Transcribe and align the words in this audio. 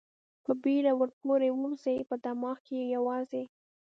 په 0.43 0.51
بېړه 0.61 0.91
ور 0.97 1.09
پورې 1.21 1.49
ووځي، 1.51 1.97
په 2.09 2.15
دماغ 2.23 2.57
کې 2.65 2.73
یې 2.79 2.85
یوازې. 2.95 3.43